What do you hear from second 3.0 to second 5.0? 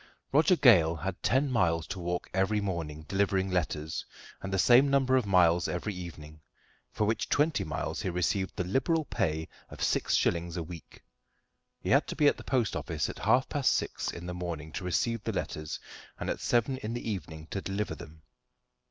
delivering letters, and the same